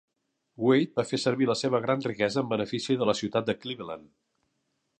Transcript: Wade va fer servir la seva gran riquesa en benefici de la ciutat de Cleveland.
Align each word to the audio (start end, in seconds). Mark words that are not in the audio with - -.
Wade 0.67 0.95
va 0.99 1.03
fer 1.09 1.19
servir 1.23 1.49
la 1.49 1.55
seva 1.59 1.81
gran 1.83 2.01
riquesa 2.07 2.41
en 2.43 2.49
benefici 2.55 2.97
de 3.03 3.09
la 3.11 3.17
ciutat 3.21 3.51
de 3.51 3.57
Cleveland. 3.61 4.09